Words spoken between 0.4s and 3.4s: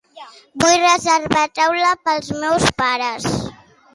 Vull reservar taula per als meus pares.